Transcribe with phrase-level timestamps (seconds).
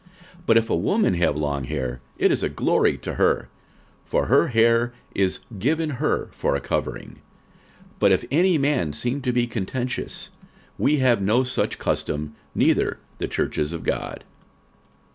[0.39, 3.49] 46:011:015 But if a woman have long hair, it is a glory to her:
[4.03, 7.19] for her hair is given her for a covering.
[7.99, 10.31] 46:011:016 But if any man seem to be contentious,
[10.79, 14.23] we have no such custom, neither the churches of God.